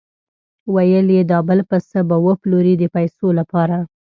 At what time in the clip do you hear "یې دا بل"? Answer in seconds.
1.17-1.59